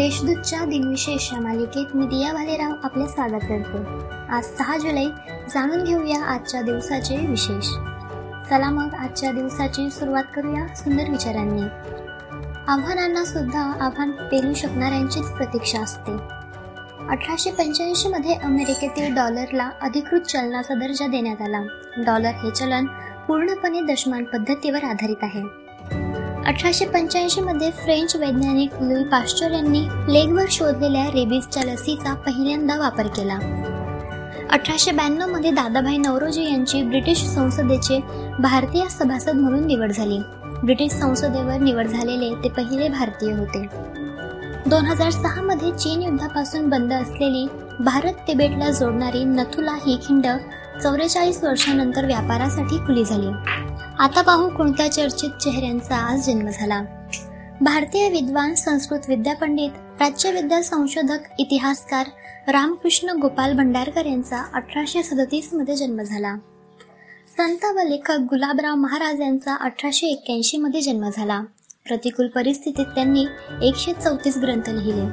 [0.00, 3.78] देशदूतच्या दिनविशेष या मालिकेत मी दिया भालेराव आपले स्वागत करते.
[4.32, 5.04] आज सहा जुलै
[5.50, 7.64] जाणून घेऊया आजच्या दिवसाचे विशेष.
[8.50, 11.62] चला मग आजच्या दिवसाची सुरुवात करूया सुंदर विचारांनी.
[12.68, 16.12] आव्हानांना सुद्धा आव्हान पेलू शकणाऱ्यांचीच प्रतीक्षा असते.
[17.08, 21.62] अठराशे पंच्याऐंशी मध्ये अमेरिकेतील डॉलरला अधिकृत चलनाचा दर्जा देण्यात आला.
[22.06, 22.86] डॉलर हे चलन
[23.28, 25.59] पूर्णपणे दशमान पद्धतीवर आधारित आहे.
[26.50, 33.34] अठराशे पंच्याऐंशी मध्ये फ्रेंच वैज्ञानिक लुई पाश्चर यांनी प्लेगवर शोधलेल्या रेबीजच्या लसीचा पहिल्यांदा वापर केला.
[34.50, 38.00] अठराशे ब्याण्णवमध्ये दादाभाई नवरोजी यांची ब्रिटिश संसदेचे
[38.38, 40.18] भारतीय सभासद म्हणून निवड झाली.
[40.64, 43.66] ब्रिटिश संसदेवर निवड झालेले ते पहिले भारतीय होते.
[44.66, 47.46] दोन हजार सहा मध्ये चीन युद्धापासून बंद असलेली
[47.80, 50.26] भारत तिबेटला जोडणारी नथुला ही खिंड
[50.82, 53.30] चौवेचाळीस वर्षानंतर व्यापारासाठी खुली झाली.
[54.00, 56.82] आता पाहू कोणत्या चर्चित चेहऱ्यांचा आज जन्म झाला.
[57.60, 62.06] भारतीय विद्वान संस्कृत विद्यापंडित प्राच्यविद्या संशोधक इतिहासकार
[62.48, 66.36] रामकृष्ण गोपाल भंडारकर यांचा अठराशे सदतीसमध्ये जन्म झाला.
[67.36, 71.40] संत व लेखक गुलाबराव महाराज यांचा अठराशे एक्क्याऐंशी मध्ये जन्म झाला.
[71.86, 73.26] प्रतिकूल परिस्थितीत त्यांनी
[73.62, 75.06] एकशे चौतीस ग्रंथ लिहिले.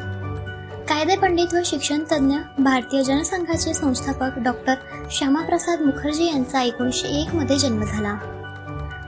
[0.86, 4.76] कायदे पंडित व शिक्षण तज्ज्ञ भारतीय जनसंघाचे संस्थापक डॉक्टर
[5.12, 8.37] श्यामाप्रसाद मुखर्जी यांचा एकोणीसशे एक मध्ये जन्म झाला.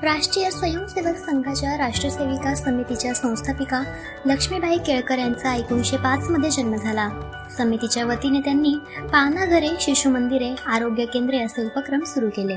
[0.03, 3.83] राष्ट्रीय स्वयंसेवक संघाच्या राष्ट्रसेविका समितीच्या संस्थापिका
[4.25, 7.09] लक्ष्मीबाई केळकर यांचा एकोणीसशे पाच मध्ये जन्म झाला.
[7.57, 12.55] समितीच्या वतीने त्यांनी पानाघरे शिशु मंदिरे आरोग्य केंद्रे असे उपक्रम सुरू केले.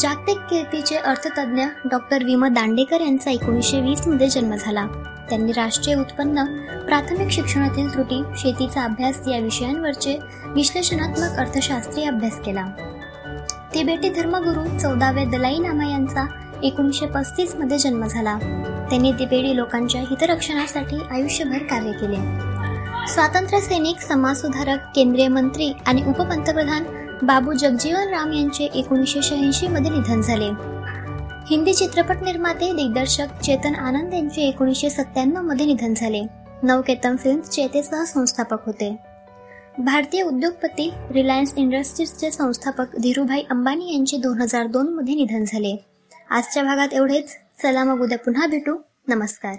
[0.00, 4.86] जागतिक कीर्तीचे अर्थतज्ञ डॉक्टर विम दांडेकर यांचा एकोणीसशे वीसमध्ये जन्म झाला.
[5.30, 6.44] त्यांनी राष्ट्रीय उत्पन्न
[6.86, 12.66] प्राथमिक शिक्षणातील त्रुटी शेतीचा अभ्यास या विषयांवरचे विश्लेषणात्मक अर्थशास्त्रीय अभ्यास केला.
[13.74, 16.26] तिबेटी धर्मगुरू चौदाव्या दलाई नामा यांचा
[16.62, 18.38] एकोणीसशे पस्तीसमध्ये जन्म झाला.
[18.90, 22.16] त्यांनी तिबेटी लोकांच्या हितरक्षणासाठी आयुष्यभर कार्य केले.
[23.08, 26.84] स्वातंत्र्य सैनिक समाजसुधारक केंद्रीय मंत्री आणि उपपंतप्रधान
[27.22, 30.48] बाबू जगजीवन राम यांचे एकोणीसशे शहाऐंशी मध्ये निधन झाले.
[31.50, 36.22] हिंदी चित्रपट निर्माते दिग्दर्शक चेतन आनंद यांचे एकोणीसशे सत्त्याण्णवमध्ये निधन झाले.
[36.62, 39.15] नवकेतन फिल्म्सचे ते सहसंस्थापक होते.
[39.78, 45.84] भारतीय उद्योगपती रिलायन्स इंडस्ट्रीजचे संस्थापक धीरूभाई अंबानी यांचे दोन हजार दोन मध्ये निधन झाले.
[46.30, 47.36] आजच्या भागात एवढेच.
[47.62, 48.76] चला मग उद्या पुन्हा भेटू.
[49.08, 49.54] नमस्कार.